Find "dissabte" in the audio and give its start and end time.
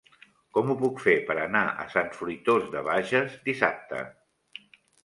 3.51-4.07